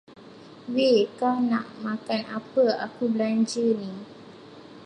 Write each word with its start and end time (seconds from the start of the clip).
Wei, 0.73 0.97
kau 1.19 1.37
nak 1.49 1.67
makan 1.85 2.23
apa 2.37 2.65
aku 2.89 3.03
belanja 3.13 3.65
ni. 3.81 3.91